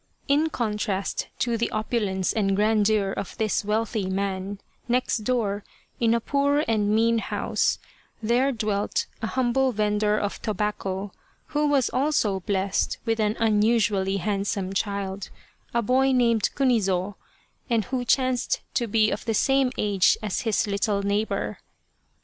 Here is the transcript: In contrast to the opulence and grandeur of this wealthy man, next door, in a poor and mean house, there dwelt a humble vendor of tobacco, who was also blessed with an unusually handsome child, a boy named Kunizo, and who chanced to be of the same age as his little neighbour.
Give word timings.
In 0.27 0.49
contrast 0.49 1.27
to 1.37 1.59
the 1.59 1.69
opulence 1.69 2.33
and 2.33 2.55
grandeur 2.55 3.11
of 3.11 3.37
this 3.37 3.63
wealthy 3.63 4.07
man, 4.07 4.57
next 4.87 5.19
door, 5.19 5.63
in 5.99 6.15
a 6.15 6.19
poor 6.19 6.65
and 6.67 6.89
mean 6.89 7.19
house, 7.19 7.77
there 8.19 8.51
dwelt 8.51 9.05
a 9.21 9.27
humble 9.27 9.71
vendor 9.71 10.17
of 10.17 10.41
tobacco, 10.41 11.11
who 11.49 11.67
was 11.67 11.91
also 11.91 12.39
blessed 12.39 12.97
with 13.05 13.19
an 13.19 13.37
unusually 13.39 14.17
handsome 14.17 14.73
child, 14.73 15.29
a 15.71 15.83
boy 15.83 16.11
named 16.11 16.49
Kunizo, 16.55 17.13
and 17.69 17.85
who 17.85 18.03
chanced 18.03 18.61
to 18.73 18.87
be 18.87 19.11
of 19.11 19.23
the 19.25 19.35
same 19.35 19.71
age 19.77 20.17
as 20.23 20.41
his 20.41 20.65
little 20.65 21.03
neighbour. 21.03 21.59